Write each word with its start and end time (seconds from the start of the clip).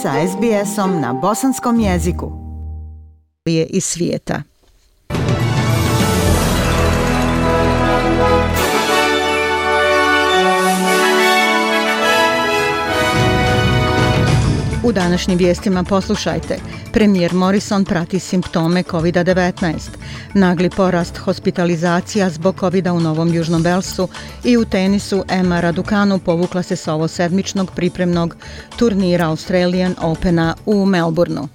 sa 0.00 0.16
SBS-om 0.16 1.00
na 1.00 1.12
bosanskom 1.12 1.80
jeziku. 1.80 2.32
Je 3.44 3.66
iz 3.66 3.84
svijeta. 3.84 4.42
U 14.90 14.92
današnjim 14.92 15.38
vijestima 15.38 15.84
poslušajte. 15.84 16.58
Premijer 16.92 17.34
Morrison 17.34 17.84
prati 17.84 18.18
simptome 18.18 18.82
COVID-19, 18.82 19.74
nagli 20.34 20.70
porast 20.70 21.16
hospitalizacija 21.16 22.30
zbog 22.30 22.56
covid 22.60 22.86
u 22.86 23.00
Novom 23.00 23.34
Južnom 23.34 23.62
Velsu 23.62 24.08
i 24.44 24.56
u 24.56 24.64
tenisu 24.64 25.24
Emma 25.28 25.60
Raducanu 25.60 26.18
povukla 26.18 26.62
se 26.62 26.76
s 26.76 26.88
ovo 26.88 27.08
sedmičnog 27.08 27.70
pripremnog 27.76 28.36
turnira 28.76 29.26
Australian 29.26 29.94
Opena 30.00 30.54
u 30.66 30.86
Melbourneu. 30.86 31.48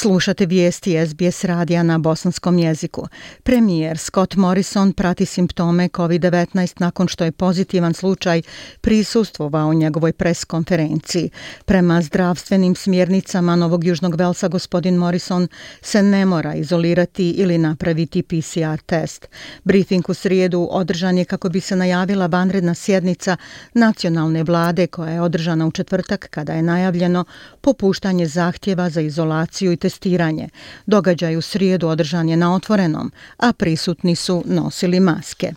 Slušate 0.00 0.46
vijesti 0.46 1.06
SBS 1.06 1.44
radija 1.44 1.82
na 1.82 1.98
bosanskom 1.98 2.58
jeziku. 2.58 3.08
Premijer 3.42 3.98
Scott 3.98 4.36
Morrison 4.36 4.92
prati 4.92 5.26
simptome 5.26 5.88
COVID-19 5.88 6.80
nakon 6.80 7.08
što 7.08 7.24
je 7.24 7.32
pozitivan 7.32 7.94
slučaj 7.94 8.42
prisustvovao 8.80 9.74
njegovoj 9.74 10.12
pres 10.12 10.44
konferenciji. 10.44 11.30
Prema 11.64 12.02
zdravstvenim 12.02 12.74
smjernicama 12.74 13.56
Novog 13.56 13.84
Južnog 13.84 14.14
Velsa 14.14 14.48
gospodin 14.48 14.94
Morrison 14.94 15.48
se 15.82 16.02
ne 16.02 16.26
mora 16.26 16.54
izolirati 16.54 17.30
ili 17.30 17.58
napraviti 17.58 18.22
PCR 18.22 18.80
test. 18.86 19.28
Briefing 19.64 20.08
u 20.08 20.14
srijedu 20.14 20.68
održan 20.70 21.18
je 21.18 21.24
kako 21.24 21.48
bi 21.48 21.60
se 21.60 21.76
najavila 21.76 22.26
vanredna 22.26 22.74
sjednica 22.74 23.36
nacionalne 23.74 24.42
vlade 24.42 24.86
koja 24.86 25.12
je 25.12 25.20
održana 25.20 25.66
u 25.66 25.70
četvrtak 25.70 26.28
kada 26.30 26.52
je 26.52 26.62
najavljeno 26.62 27.24
popuštanje 27.60 28.26
zahtjeva 28.26 28.90
za 28.90 29.00
izolaciju 29.00 29.72
i 29.72 29.76
testiranje 29.76 29.87
testiranje. 29.88 30.48
Događaj 30.86 31.36
u 31.36 31.40
srijedu 31.40 31.88
održan 31.88 32.28
je 32.28 32.36
na 32.36 32.54
otvorenom, 32.54 33.12
a 33.38 33.52
prisutni 33.52 34.16
su 34.16 34.42
nosili 34.46 35.00
maske. 35.00 35.52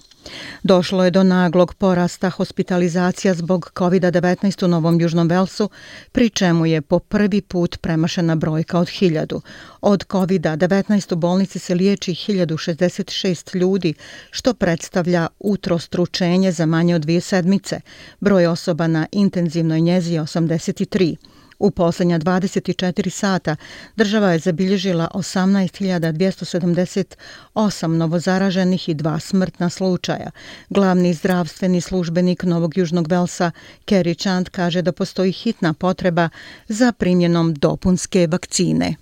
Došlo 0.63 1.03
je 1.03 1.11
do 1.11 1.23
naglog 1.23 1.73
porasta 1.73 2.29
hospitalizacija 2.29 3.33
zbog 3.33 3.71
COVID-19 3.75 4.65
u 4.65 4.67
Novom 4.67 5.01
Južnom 5.01 5.27
Velsu, 5.27 5.69
pri 6.11 6.29
čemu 6.29 6.65
je 6.65 6.81
po 6.81 6.99
prvi 6.99 7.41
put 7.41 7.77
premašena 7.81 8.35
brojka 8.35 8.79
od 8.79 8.89
hiljadu. 8.89 9.41
Od 9.81 10.05
COVID-19 10.07 11.13
u 11.13 11.15
bolnici 11.15 11.59
se 11.59 11.75
liječi 11.75 12.11
1066 12.11 13.55
ljudi, 13.55 13.93
što 14.31 14.53
predstavlja 14.53 15.27
utrostručenje 15.39 16.51
za 16.51 16.65
manje 16.65 16.95
od 16.95 17.01
dvije 17.01 17.21
sedmice. 17.21 17.81
Broj 18.19 18.45
osoba 18.45 18.87
na 18.87 19.07
intenzivnoj 19.11 19.81
njezi 19.81 20.13
je 20.13 20.21
83. 20.21 21.15
U 21.61 21.71
posljednja 21.71 22.19
24 22.19 23.09
sata 23.09 23.55
država 23.95 24.31
je 24.31 24.39
zabilježila 24.39 25.07
18.278 25.13 27.87
novozaraženih 27.87 28.89
i 28.89 28.93
dva 28.93 29.19
smrtna 29.19 29.69
slučaja. 29.69 30.31
Glavni 30.69 31.13
zdravstveni 31.13 31.81
službenik 31.81 32.43
Novog 32.43 32.77
Južnog 32.77 33.07
Velsa, 33.07 33.51
Kerry 33.85 34.21
Chant, 34.21 34.49
kaže 34.49 34.81
da 34.81 34.91
postoji 34.91 35.31
hitna 35.31 35.73
potreba 35.73 36.29
za 36.67 36.91
primjenom 36.91 37.53
dopunske 37.53 38.27
vakcine. 38.27 38.95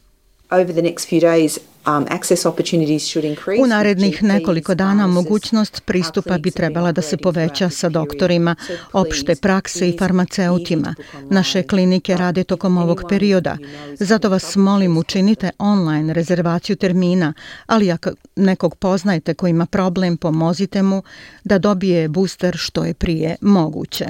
Over 0.52 0.74
the 0.74 0.82
next 0.82 1.10
few 1.10 1.22
days, 1.22 1.58
U 3.62 3.68
narednih 3.68 4.24
nekoliko 4.24 4.76
dana 4.76 5.08
mogućnost 5.08 5.82
pristupa 5.86 6.38
bi 6.38 6.52
trebala 6.52 6.92
da 6.92 7.02
se 7.02 7.18
poveća 7.18 7.70
sa 7.70 7.90
doktorima 7.90 8.56
opšte 8.94 9.36
prakse 9.36 9.90
i 9.90 9.98
farmaceutima. 9.98 10.96
Naše 11.30 11.64
klinike 11.64 12.18
rade 12.18 12.44
tokom 12.44 12.78
ovog 12.78 13.04
perioda. 13.10 13.58
Zato 14.00 14.30
vas 14.30 14.56
molim 14.56 14.98
učinite 14.98 15.50
online 15.58 16.14
rezervaciju 16.14 16.76
termina, 16.76 17.34
ali 17.66 17.92
ako 17.92 18.10
nekog 18.36 18.76
poznajete 18.76 19.34
ko 19.34 19.48
ima 19.48 19.66
problem, 19.66 20.18
pomozite 20.18 20.82
mu 20.82 21.04
da 21.44 21.58
dobije 21.58 22.08
booster 22.08 22.58
što 22.58 22.86
je 22.86 22.94
prije 22.94 23.36
moguće. 23.42 24.06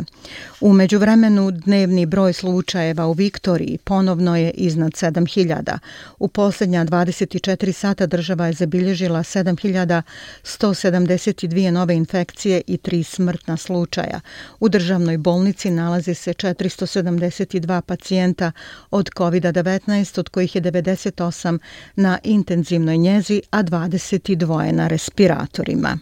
U 0.62 0.74
međuvremenu 0.74 1.52
dnevni 1.52 2.06
broj 2.06 2.34
slučajeva 2.34 3.08
u 3.08 3.14
Viktoriji 3.14 3.78
ponovno 3.84 4.38
je 4.38 4.52
iznad 4.52 4.92
7000. 4.92 5.78
U 6.20 6.28
posljednja 6.28 6.86
24 6.86 7.59
24 7.60 7.72
sata 7.72 8.06
država 8.06 8.48
je 8.48 8.54
zabilježila 8.54 9.20
7172 9.20 11.72
nove 11.72 11.96
infekcije 11.96 12.62
i 12.68 12.78
3 12.78 13.04
smrtna 13.04 13.58
slučaja. 13.58 14.20
U 14.60 14.70
državnoj 14.70 15.18
bolnici 15.18 15.72
nalazi 15.72 16.14
se 16.14 16.34
472 16.34 17.82
pacijenta 17.82 18.52
od 18.92 19.10
COVID-19, 19.10 20.20
od 20.20 20.30
kojih 20.30 20.56
je 20.56 20.62
98 20.62 21.60
na 21.96 22.20
intenzivnoj 22.24 22.98
njezi, 22.98 23.42
a 23.52 23.64
22 23.64 24.72
na 24.72 24.88
respiratorima. 24.88 25.98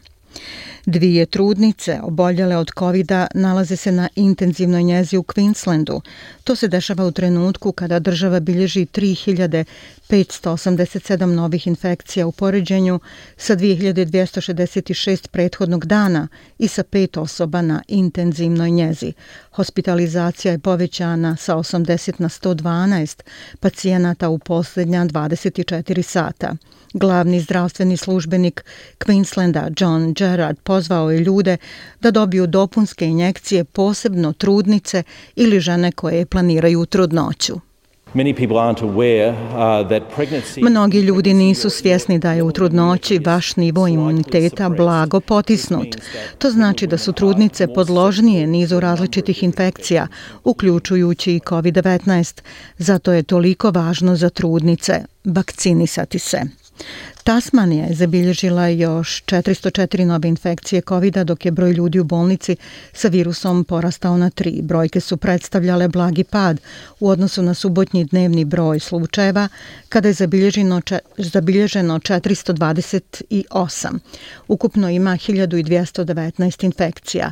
Dvije 0.86 1.26
trudnice 1.26 2.00
oboljele 2.04 2.58
od 2.58 2.72
covid 2.80 3.12
nalaze 3.34 3.76
se 3.76 3.92
na 3.92 4.10
intenzivnoj 4.16 4.84
njezi 4.84 5.18
u 5.18 5.24
Queenslandu. 5.24 6.02
To 6.44 6.56
se 6.56 6.68
dešava 6.68 7.06
u 7.06 7.12
trenutku 7.12 7.72
kada 7.72 8.00
država 8.00 8.40
bilježi 8.40 8.86
3587 8.86 11.26
novih 11.26 11.68
infekcija 11.68 12.28
u 12.28 12.32
poređenju 12.32 13.00
sa 13.38 13.56
2266 13.56 15.28
prethodnog 15.28 15.86
dana 15.86 16.28
i 16.60 16.68
sa 16.68 16.84
pet 16.84 17.18
osoba 17.18 17.62
na 17.62 17.84
intenzivnoj 17.88 18.72
njezi. 18.72 19.14
Hospitalizacija 19.52 20.52
je 20.52 20.60
povećana 20.60 21.36
sa 21.36 21.56
80 21.56 22.14
na 22.18 22.30
112 22.30 23.22
pacijenata 23.60 24.30
u 24.30 24.40
posljednja 24.40 25.06
24 25.06 26.02
sata. 26.02 26.56
Glavni 26.94 27.40
zdravstveni 27.40 27.98
službenik 27.98 28.66
Queenslanda 29.00 29.82
John 29.82 30.14
Gerard 30.28 30.58
pozvao 30.64 31.12
je 31.12 31.20
ljude 31.20 31.58
da 32.02 32.12
dobiju 32.12 32.48
dopunske 32.48 33.06
injekcije 33.06 33.64
posebno 33.64 34.34
trudnice 34.34 35.04
ili 35.36 35.60
žene 35.60 35.92
koje 35.92 36.26
planiraju 36.26 36.86
trudnoću. 36.86 37.56
Uh, 38.14 38.24
Mnogi 40.62 41.00
ljudi 41.00 41.34
nisu 41.34 41.70
svjesni 41.70 42.20
da 42.20 42.32
je 42.34 42.44
u 42.44 42.52
trudnoći 42.52 43.20
vaš 43.20 43.56
nivo 43.56 43.88
imuniteta 43.88 44.70
blago 44.70 45.20
potisnut. 45.20 45.88
To 46.38 46.50
znači 46.50 46.88
da 46.88 46.98
su 46.98 47.14
trudnice 47.14 47.68
podložnije 47.74 48.48
nizu 48.48 48.80
različitih 48.80 49.44
infekcija, 49.44 50.08
uključujući 50.44 51.36
i 51.36 51.40
COVID-19. 51.40 52.42
Zato 52.78 53.14
je 53.14 53.24
toliko 53.24 53.72
važno 53.72 54.16
za 54.16 54.30
trudnice 54.30 55.04
vakcinisati 55.24 56.20
se. 56.20 56.42
Tasmanija 57.28 57.86
je 57.86 57.96
zabilježila 57.96 58.68
još 58.68 59.24
404 59.24 60.06
nove 60.06 60.30
infekcije 60.30 60.82
covid 60.82 61.18
dok 61.18 61.46
je 61.46 61.52
broj 61.52 61.72
ljudi 61.72 62.00
u 62.00 62.04
bolnici 62.04 62.56
sa 62.94 63.08
virusom 63.08 63.64
porastao 63.64 64.18
na 64.18 64.30
tri. 64.30 64.62
Brojke 64.62 65.00
su 65.00 65.18
predstavljale 65.18 65.88
blagi 65.88 66.24
pad 66.24 66.62
u 67.00 67.10
odnosu 67.10 67.42
na 67.42 67.54
subotnji 67.54 68.06
dnevni 68.06 68.46
broj 68.46 68.80
slučajeva, 68.80 69.48
kada 69.90 70.08
je 70.08 70.14
zabilježeno, 70.14 70.82
zabilježeno 71.18 72.00
428. 72.00 74.00
Ukupno 74.48 74.90
ima 74.90 75.12
1219 75.12 76.64
infekcija. 76.64 77.32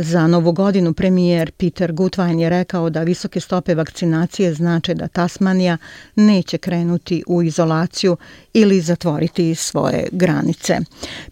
Za 0.00 0.26
novu 0.26 0.52
godinu 0.52 0.92
premijer 0.92 1.50
Peter 1.50 1.92
Gutwein 1.92 2.38
je 2.40 2.50
rekao 2.50 2.90
da 2.90 3.02
visoke 3.02 3.40
stope 3.40 3.74
vakcinacije 3.74 4.54
znače 4.54 4.94
da 4.94 5.08
Tasmanija 5.08 5.76
neće 6.14 6.58
krenuti 6.58 7.22
u 7.26 7.42
izolaciju 7.42 8.16
ili 8.52 8.80
zatvoriti 8.80 9.54
svoje 9.54 10.08
granice. 10.12 10.78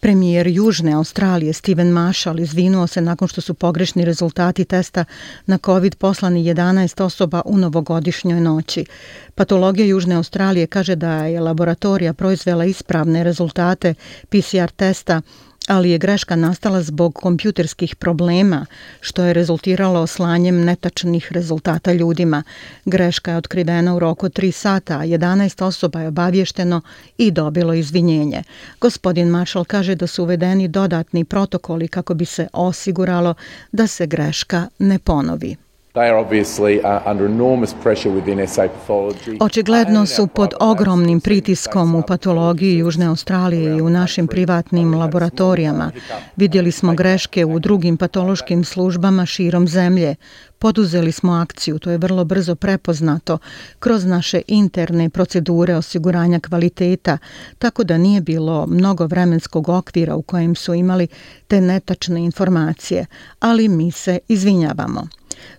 Premijer 0.01 0.47
Južne 0.47 0.93
Australije 0.93 1.53
Steven 1.53 1.89
Marshall 1.89 2.41
izvinuo 2.41 2.87
se 2.87 3.01
nakon 3.01 3.29
što 3.29 3.41
su 3.41 3.55
pogrešni 3.55 4.05
rezultati 4.05 4.65
testa 4.65 5.05
na 5.47 5.59
COVID 5.59 5.95
poslani 5.95 6.45
11 6.45 7.03
osoba 7.03 7.43
u 7.45 7.59
novogodišnjoj 7.59 8.41
noći. 8.41 8.85
Patologija 9.35 9.87
Južne 9.87 10.15
Australije 10.15 10.67
kaže 10.67 10.97
da 10.97 11.25
je 11.25 11.41
laboratorija 11.41 12.15
proizvela 12.15 12.65
ispravne 12.65 13.25
rezultate 13.25 13.95
PCR 14.29 14.71
testa 14.77 15.23
ali 15.67 15.91
je 15.91 15.99
greška 15.99 16.37
nastala 16.37 16.83
zbog 16.83 17.15
kompjuterskih 17.15 17.97
problema, 17.97 18.67
što 19.01 19.25
je 19.25 19.33
rezultiralo 19.33 20.07
slanjem 20.07 20.65
netačnih 20.65 21.33
rezultata 21.33 21.93
ljudima. 21.93 22.43
Greška 22.85 23.31
je 23.31 23.37
otkrivena 23.37 23.95
u 23.95 23.99
roku 23.99 24.29
3 24.29 24.51
sata, 24.51 24.99
11 24.99 25.65
osoba 25.65 26.01
je 26.01 26.09
obavješteno 26.09 26.81
i 27.19 27.31
dobilo 27.31 27.75
izvinjenje. 27.75 28.43
Gospodin 28.81 29.29
Marshall 29.29 29.65
kaže 29.65 29.95
da 29.95 30.07
su 30.07 30.23
uvedeni 30.23 30.69
dodatni 30.69 31.25
protokoli 31.25 31.89
kako 31.89 32.15
bi 32.15 32.25
se 32.25 32.49
osiguralo 32.53 33.35
da 33.73 33.87
se 33.87 34.07
greška 34.07 34.69
ne 34.79 34.99
ponovi. 34.99 35.66
Očigledno 39.41 40.07
su 40.07 40.27
pod 40.27 40.55
ogromnim 40.61 41.21
pritiskom 41.21 41.95
u 41.95 42.03
patologiji 42.03 42.79
Južne 42.79 43.07
Australije 43.07 43.77
i 43.77 43.81
u 43.81 43.91
našim 43.91 44.27
privatnim 44.27 44.95
laboratorijama. 44.95 45.91
Vidjeli 46.37 46.73
smo 46.73 46.95
greške 46.95 47.45
u 47.45 47.59
drugim 47.59 47.97
patološkim 47.97 48.65
službama 48.65 49.27
širom 49.27 49.69
zemlje. 49.69 50.15
Poduzeli 50.59 51.13
smo 51.13 51.33
akciju, 51.33 51.79
to 51.79 51.91
je 51.91 51.99
vrlo 51.99 52.25
brzo 52.25 52.55
prepoznato, 52.55 53.39
kroz 53.79 54.05
naše 54.05 54.43
interne 54.47 55.11
procedure 55.11 55.75
osiguranja 55.75 56.41
kvaliteta, 56.41 57.19
tako 57.59 57.85
da 57.85 57.99
nije 57.99 58.21
bilo 58.21 58.67
mnogo 58.67 59.07
vremenskog 59.07 59.69
okvira 59.69 60.15
u 60.15 60.23
kojem 60.23 60.55
su 60.55 60.75
imali 60.75 61.09
te 61.49 61.61
netačne 61.61 62.25
informacije, 62.25 63.07
ali 63.41 63.69
mi 63.69 63.91
se 63.91 64.19
izvinjavamo. 64.29 65.09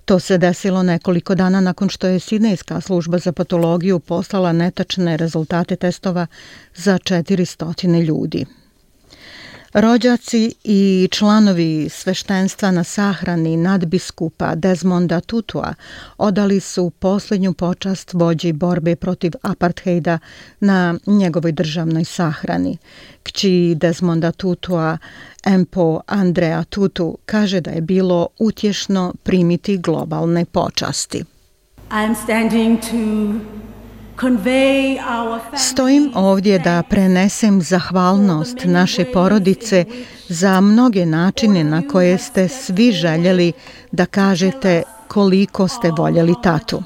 To 0.05 0.19
se 0.19 0.37
desilo 0.37 0.83
nekoliko 0.83 1.35
dana 1.35 1.61
nakon 1.61 1.89
što 1.89 2.07
je 2.07 2.19
Sidnejska 2.19 2.81
služba 2.81 3.17
za 3.17 3.31
patologiju 3.31 3.99
poslala 3.99 4.53
netačne 4.53 5.17
rezultate 5.17 5.75
testova 5.75 6.27
za 6.75 6.97
400 6.97 8.05
ljudi. 8.05 8.45
Rođaci 9.73 10.53
i 10.63 11.07
članovi 11.11 11.89
sveštenstva 11.89 12.71
na 12.71 12.83
sahrani 12.83 13.57
nadbiskupa 13.57 14.55
Desmonda 14.55 15.19
Tutua 15.19 15.73
odali 16.17 16.59
su 16.59 16.89
posljednju 16.89 17.53
počast 17.53 18.13
vođi 18.13 18.53
borbe 18.53 18.95
protiv 18.95 19.31
apartheida 19.41 20.19
na 20.59 20.95
njegovoj 21.05 21.51
državnoj 21.51 22.05
sahrani. 22.05 22.77
Kći 23.23 23.75
Desmonda 23.77 24.31
Tutua, 24.31 24.97
Empo 25.45 26.01
Andrea 26.05 26.63
Tutu, 26.63 27.17
kaže 27.25 27.61
da 27.61 27.71
je 27.71 27.81
bilo 27.81 28.27
utješno 28.39 29.13
primiti 29.23 29.77
globalne 29.77 30.45
počasti. 30.45 31.23
I'm 31.89 32.15
standing 32.23 32.79
to 32.81 33.57
Stojim 35.57 36.11
ovdje 36.15 36.59
da 36.59 36.83
prenesem 36.89 37.61
zahvalnost 37.61 38.57
naše 38.65 39.05
porodice 39.13 39.85
za 40.27 40.61
mnoge 40.61 41.05
načine 41.05 41.63
na 41.63 41.87
koje 41.87 42.17
ste 42.17 42.47
svi 42.47 42.91
željeli 42.91 43.51
da 43.91 44.05
kažete 44.05 44.83
koliko 45.07 45.67
ste 45.67 45.91
voljeli 45.97 46.33
tatu. 46.43 46.83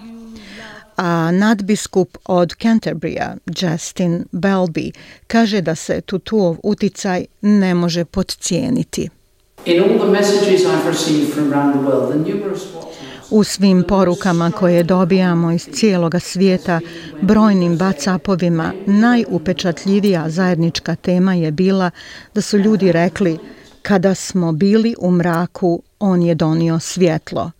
A 0.98 1.32
nadbiskup 1.32 2.18
od 2.26 2.54
Canterburya, 2.62 3.36
Justin 3.60 4.26
Belby, 4.32 4.92
kaže 5.28 5.62
da 5.62 5.76
se 5.76 6.02
tutuov 6.02 6.58
uticaj 6.64 7.26
ne 7.42 7.74
može 7.74 8.06
podcijeniti. 8.06 9.10
In 9.66 9.84
all 9.84 10.00
the 10.00 10.12
messages 10.12 10.62
I've 10.62 10.88
received 10.88 11.34
from 11.34 11.54
around 11.54 11.74
the 11.74 11.90
world, 11.90 12.10
the 12.10 12.32
numerous 12.32 12.64
U 13.32 13.44
svim 13.44 13.84
porukama 13.88 14.52
koje 14.52 14.84
dobijamo 14.84 15.52
iz 15.52 15.70
cijeloga 15.74 16.20
svijeta, 16.20 16.80
brojnim 17.22 17.78
whatsappovima, 17.78 18.72
najupečatljivija 18.86 20.30
zajednička 20.30 20.96
tema 20.96 21.34
je 21.34 21.52
bila 21.52 21.92
da 22.34 22.42
su 22.42 22.58
ljudi 22.58 22.92
rekli 22.92 23.40
kada 23.82 24.16
smo 24.16 24.52
bili 24.52 24.96
u 25.00 25.12
mraku, 25.12 25.84
on 26.00 26.22
je 26.22 26.36
donio 26.36 26.80
svjetlo. 26.80 27.52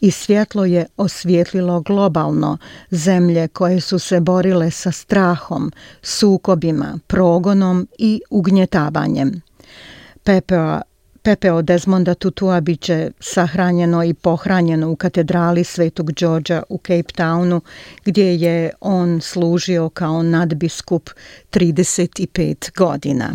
I 0.00 0.10
svjetlo 0.10 0.64
je 0.64 0.86
osvjetlilo 0.96 1.80
globalno 1.80 2.58
zemlje 2.90 3.48
koje 3.48 3.80
su 3.80 3.98
se 3.98 4.20
borile 4.20 4.70
sa 4.70 4.92
strahom, 4.92 5.72
sukobima, 6.02 6.98
progonom 7.06 7.88
i 7.98 8.22
ugnjetavanjem. 8.30 9.42
Pepe 10.24 10.56
Pepeo 11.22 11.62
Desmonda 11.62 12.14
Tutua 12.14 12.60
biće 12.60 13.10
sahranjeno 13.20 14.04
i 14.04 14.14
pohranjeno 14.14 14.90
u 14.90 14.96
katedrali 14.96 15.64
Svetog 15.64 16.12
Đorđa 16.12 16.62
u 16.68 16.78
Cape 16.78 17.12
Townu, 17.16 17.60
gdje 18.04 18.36
je 18.36 18.70
on 18.80 19.20
služio 19.20 19.88
kao 19.88 20.22
nadbiskup 20.22 21.10
35 21.50 22.76
godina. 22.76 23.32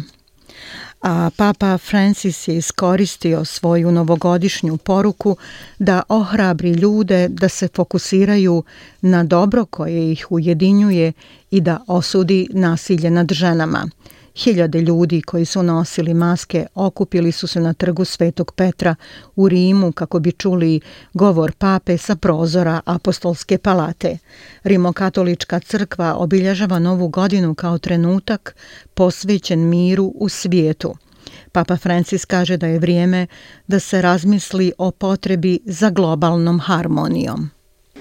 A 1.01 1.29
Papa 1.37 1.77
Francis 1.77 2.47
je 2.47 2.57
iskoristio 2.57 3.45
svoju 3.45 3.91
novogodišnju 3.91 4.77
poruku 4.77 5.37
da 5.79 6.03
ohrabri 6.09 6.71
ljude 6.71 7.27
da 7.27 7.49
se 7.49 7.67
fokusiraju 7.75 8.63
na 9.01 9.23
dobro 9.23 9.65
koje 9.65 10.11
ih 10.11 10.27
ujedinjuje 10.29 11.13
i 11.51 11.61
da 11.61 11.79
osudi 11.87 12.47
nasilje 12.51 13.09
nad 13.11 13.31
ženama– 13.31 13.89
Hiljade 14.35 14.81
ljudi 14.81 15.21
koji 15.21 15.45
su 15.45 15.63
nosili 15.63 16.13
maske 16.13 16.65
okupili 16.75 17.31
su 17.31 17.47
se 17.47 17.59
na 17.59 17.73
trgu 17.73 18.05
Svetog 18.05 18.51
Petra 18.51 18.95
u 19.35 19.49
Rimu 19.49 19.91
kako 19.91 20.19
bi 20.19 20.31
čuli 20.31 20.79
govor 21.13 21.51
pape 21.51 21.97
sa 21.97 22.15
prozora 22.15 22.81
apostolske 22.85 23.57
palate. 23.57 24.17
Rimokatolička 24.63 25.59
crkva 25.59 26.15
obilježava 26.15 26.79
novu 26.79 27.07
godinu 27.07 27.55
kao 27.55 27.77
trenutak 27.77 28.55
posvećen 28.93 29.69
miru 29.69 30.13
u 30.15 30.29
svijetu. 30.29 30.95
Papa 31.51 31.77
Francis 31.77 32.25
kaže 32.25 32.57
da 32.57 32.67
je 32.67 32.79
vrijeme 32.79 33.27
da 33.67 33.79
se 33.79 34.01
razmisli 34.01 34.71
o 34.77 34.91
potrebi 34.91 35.59
za 35.65 35.89
globalnom 35.89 36.59
harmonijom. 36.59 37.49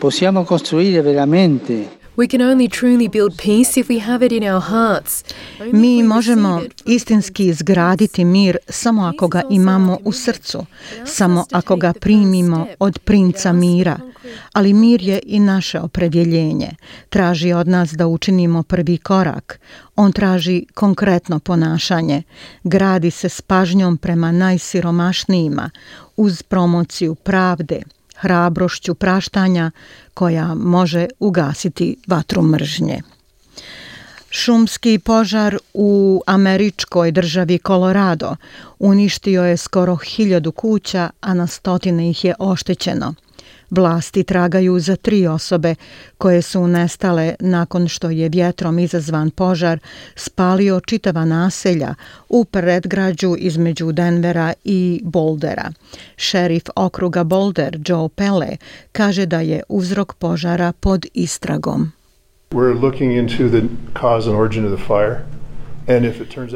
Possiamo 0.00 0.44
costruire 0.48 1.02
veramente 1.02 1.84
We 2.16 2.28
can 2.28 2.40
only 2.40 2.68
truly 2.68 3.08
build 3.08 3.36
peace 3.38 3.80
if 3.80 3.88
we 3.88 3.98
have 3.98 4.26
it 4.26 4.32
in 4.32 4.42
our 4.44 4.60
hearts. 4.60 5.24
Mi 5.72 6.02
možemo 6.02 6.62
istinski 6.86 7.46
izgraditi 7.46 8.24
mir 8.24 8.56
samo 8.68 9.02
ako 9.02 9.28
ga 9.28 9.42
imamo 9.50 9.98
u 10.04 10.12
srcu, 10.12 10.66
samo 11.06 11.44
ako 11.52 11.76
ga 11.76 11.92
primimo 11.92 12.66
od 12.78 12.98
princa 12.98 13.52
mira. 13.52 13.98
Ali 14.52 14.72
mir 14.72 15.02
je 15.02 15.20
i 15.26 15.40
naše 15.40 15.80
opredjeljenje. 15.80 16.70
Traži 17.08 17.52
od 17.52 17.68
nas 17.68 17.90
da 17.92 18.06
učinimo 18.06 18.62
prvi 18.62 18.98
korak. 18.98 19.60
On 19.96 20.12
traži 20.12 20.66
konkretno 20.74 21.38
ponašanje. 21.38 22.22
Gradi 22.64 23.10
se 23.10 23.28
s 23.28 23.40
pažnjom 23.40 23.96
prema 23.96 24.32
najsiromašnijima 24.32 25.70
uz 26.16 26.42
promociju 26.42 27.14
pravde, 27.14 27.82
hrabrošću 28.24 28.94
praštanja 28.94 29.70
koja 30.14 30.54
može 30.54 31.06
ugasiti 31.18 31.96
vatru 32.06 32.42
mržnje. 32.42 33.02
Šumski 34.30 34.98
požar 34.98 35.58
u 35.74 36.22
američkoj 36.26 37.12
državi 37.12 37.58
Colorado 37.66 38.36
uništio 38.78 39.44
je 39.44 39.56
skoro 39.56 39.96
hiljadu 39.96 40.52
kuća, 40.52 41.10
a 41.20 41.34
na 41.34 41.46
stotine 41.46 42.10
ih 42.10 42.24
je 42.24 42.34
oštećeno. 42.38 43.14
Vlasti 43.76 44.22
tragaju 44.22 44.78
za 44.78 44.96
tri 44.96 45.26
osobe 45.26 45.74
koje 46.18 46.42
su 46.42 46.66
nestale 46.66 47.34
nakon 47.40 47.88
što 47.88 48.10
je 48.10 48.28
vjetrom 48.28 48.78
izazvan 48.78 49.30
požar 49.30 49.78
spalio 50.14 50.80
čitava 50.80 51.24
naselja 51.24 51.94
u 52.28 52.44
predgrađu 52.44 53.34
između 53.38 53.92
Denvera 53.92 54.52
i 54.64 55.00
Bouldera. 55.04 55.72
Šerif 56.16 56.62
okruga 56.76 57.24
Boulder 57.24 57.78
Joe 57.86 58.08
Pele 58.08 58.56
kaže 58.92 59.26
da 59.26 59.40
je 59.40 59.62
uzrok 59.68 60.14
požara 60.14 60.72
pod 60.72 61.06
istragom. 61.14 61.92
We're 62.50 62.80
looking 62.80 63.12
into 63.12 63.48
the 63.48 63.62
cause 64.00 64.30
and 64.30 64.38
origin 64.38 64.72
of 64.72 64.78
the 64.78 64.86
fire. 64.86 65.16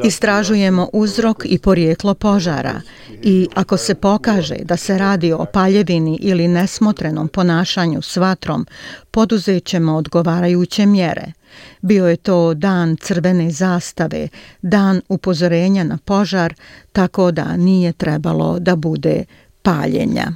Istražujemo 0.03 0.89
uzrok 0.93 1.43
i 1.45 1.59
porijeklo 1.59 2.13
požara 2.13 2.81
i 3.23 3.47
ako 3.55 3.77
se 3.77 3.95
pokaže 3.95 4.55
da 4.63 4.77
se 4.77 4.97
radi 4.97 5.31
o 5.31 5.45
paljevini 5.53 6.17
ili 6.21 6.47
nesmotrenom 6.47 7.27
ponašanju 7.27 8.01
s 8.01 8.17
vatrom, 8.17 8.67
poduzet 9.11 9.65
ćemo 9.65 9.95
odgovarajuće 9.95 10.85
mjere. 10.85 11.31
Bio 11.81 12.07
je 12.07 12.15
to 12.15 12.53
dan 12.53 12.97
crvene 12.97 13.51
zastave, 13.51 14.27
dan 14.61 15.01
upozorenja 15.09 15.83
na 15.83 15.97
požar, 16.05 16.53
tako 16.91 17.31
da 17.31 17.57
nije 17.57 17.93
trebalo 17.93 18.59
da 18.59 18.75
bude 18.75 19.23
paljenja. 19.61 20.31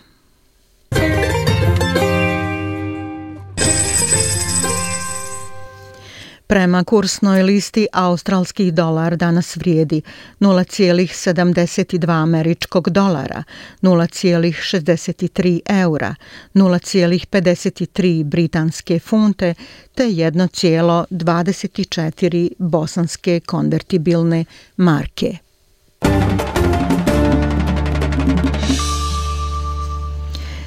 Prema 6.47 6.83
kursnoj 6.83 7.43
listi 7.43 7.87
australski 7.91 8.71
dolar 8.71 9.17
danas 9.17 9.57
vrijedi 9.57 10.01
0,72 10.39 12.23
američkog 12.23 12.89
dolara, 12.89 13.43
0,63 13.81 15.59
eura, 15.65 16.15
0,53 16.53 18.23
britanske 18.23 18.99
funte 18.99 19.53
te 19.95 20.03
1,24 20.03 22.49
bosanske 22.57 23.39
konvertibilne 23.39 24.45
marke. 24.77 25.37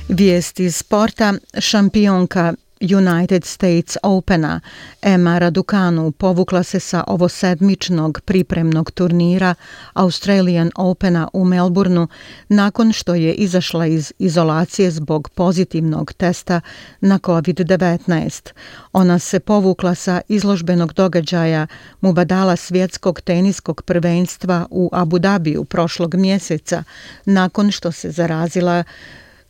Vijesti 0.08 0.72
sporta, 0.72 1.34
šampionka 1.58 2.54
United 2.80 3.44
States 3.44 3.96
Opena, 4.02 4.60
Emma 5.02 5.38
Raducanu 5.38 6.12
povukla 6.12 6.62
se 6.62 6.80
sa 6.80 7.04
ovo 7.06 7.28
sedmičnog 7.28 8.20
pripremnog 8.24 8.90
turnira 8.90 9.54
Australian 9.92 10.70
Opena 10.76 11.28
u 11.32 11.44
Melbourneu 11.44 12.06
nakon 12.48 12.92
što 12.92 13.14
je 13.14 13.34
izašla 13.34 13.86
iz 13.86 14.12
izolacije 14.18 14.90
zbog 14.90 15.28
pozitivnog 15.28 16.12
testa 16.12 16.60
na 17.00 17.18
COVID-19. 17.18 18.52
Ona 18.92 19.18
se 19.18 19.40
povukla 19.40 19.94
sa 19.94 20.20
izložbenog 20.28 20.92
događaja 20.92 21.66
Mubadala 22.00 22.56
svjetskog 22.56 23.20
teniskog 23.20 23.82
prvenstva 23.82 24.66
u 24.70 24.90
Abu 24.92 25.18
Dhabiju 25.18 25.64
prošlog 25.64 26.14
mjeseca 26.14 26.84
nakon 27.24 27.70
što 27.70 27.92
se 27.92 28.10
zarazila 28.10 28.84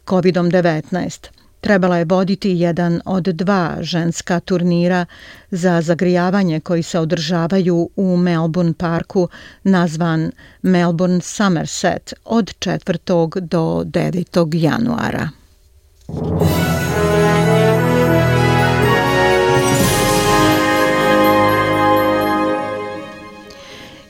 COVID-19 0.06 1.37
trebala 1.60 1.96
je 1.96 2.04
voditi 2.04 2.50
jedan 2.50 3.00
od 3.04 3.22
dva 3.22 3.76
ženska 3.80 4.40
turnira 4.40 5.06
za 5.50 5.80
zagrijavanje 5.80 6.60
koji 6.60 6.82
se 6.82 6.98
održavaju 6.98 7.90
u 7.96 8.16
Melbourne 8.16 8.75
parku 8.78 9.28
nazvan 9.62 10.30
Melbourne 10.62 11.20
Somerset 11.20 12.14
od 12.25 12.44
4. 12.58 13.40
do 13.40 13.82
9. 13.84 14.54
januara. 14.54 15.28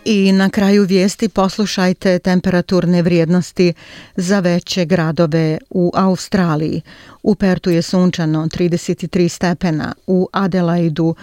I 0.08 0.32
na 0.32 0.50
kraju 0.50 0.84
vijesti 0.84 1.28
poslušajte 1.28 2.18
temperaturne 2.18 3.02
vrijednosti 3.02 3.72
za 4.16 4.40
veće 4.40 4.84
gradove 4.84 5.58
u 5.70 5.92
Australiji. 5.94 6.82
U 7.22 7.34
Pertu 7.34 7.70
je 7.70 7.82
sunčano 7.82 8.46
33 8.46 9.28
stepena, 9.28 9.94
u 10.06 10.28
Adelaidu 10.32 11.14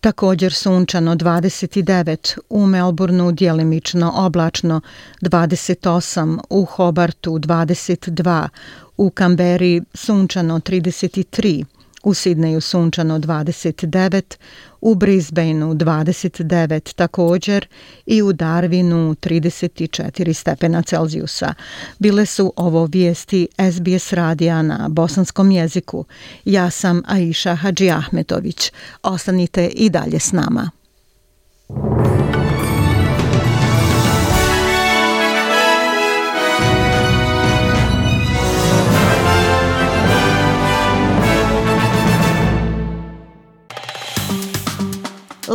također 0.00 0.52
sunčano 0.52 1.14
29, 1.14 2.38
u 2.48 2.66
Melbourneu 2.66 3.32
dijelimično 3.32 4.12
oblačno 4.16 4.80
28, 5.20 6.38
u 6.50 6.64
Hobartu 6.64 7.30
22, 7.30 8.48
u 8.96 9.10
Kamberi 9.10 9.82
sunčano 9.94 10.60
33, 10.60 11.64
u 12.02 12.14
Sidneju 12.14 12.60
sunčano 12.60 13.18
29, 13.18 14.36
u 14.80 14.94
Brisbaneu 14.94 15.74
29 15.74 16.94
također 16.94 17.66
i 18.06 18.22
u 18.22 18.32
Darwinu 18.32 19.14
34 19.14 20.32
stepena 20.32 20.82
Celzijusa. 20.82 21.54
Bile 21.98 22.26
su 22.26 22.52
ovo 22.56 22.86
vijesti 22.86 23.48
SBS 23.72 24.12
radija 24.12 24.62
na 24.62 24.88
bosanskom 24.88 25.50
jeziku. 25.50 26.04
Ja 26.44 26.70
sam 26.70 27.02
Aisha 27.06 27.54
Hadži 27.54 27.90
Ahmetović. 27.90 28.72
Ostanite 29.02 29.66
i 29.66 29.90
dalje 29.90 30.18
s 30.18 30.32
nama. 30.32 30.70